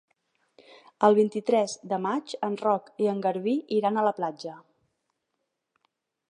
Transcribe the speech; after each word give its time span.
El 1.07 1.17
vint-i-tres 1.19 1.75
de 1.91 1.99
maig 2.07 2.33
en 2.49 2.57
Roc 2.63 2.89
i 3.05 3.11
en 3.13 3.21
Garbí 3.27 3.55
iran 3.79 4.01
a 4.05 4.09
la 4.11 4.17
platja. 4.23 4.57